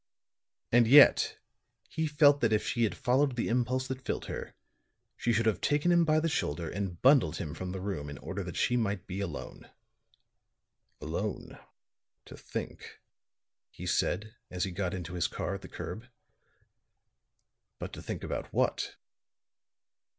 And 0.71 0.87
yet 0.87 1.37
he 1.87 2.07
felt 2.07 2.41
that 2.41 2.51
if 2.51 2.65
she 2.65 2.85
had 2.85 2.97
followed 2.97 3.35
the 3.35 3.49
impulse 3.49 3.85
that 3.87 4.01
filled 4.03 4.25
her, 4.25 4.55
she 5.15 5.31
would 5.31 5.45
have 5.45 5.61
taken 5.61 5.91
him, 5.91 6.05
by 6.05 6.19
the 6.19 6.27
shoulder 6.27 6.67
and 6.67 6.99
bundled 7.03 7.37
him 7.37 7.53
from 7.53 7.71
the 7.71 7.79
room 7.79 8.09
in 8.09 8.17
order 8.17 8.43
that 8.43 8.57
she 8.57 8.75
might 8.75 9.05
be 9.05 9.19
alone. 9.19 9.69
"Alone 11.01 11.59
to 12.25 12.35
think," 12.35 12.99
he 13.69 13.85
said, 13.85 14.33
as 14.49 14.63
he 14.63 14.71
got 14.71 14.95
into 14.95 15.13
his 15.13 15.27
car 15.27 15.53
at 15.53 15.61
the 15.61 15.67
curb. 15.67 16.07
"But 17.77 17.93
to 17.93 18.01
think 18.01 18.23
about 18.23 18.51
what?" 18.51 18.95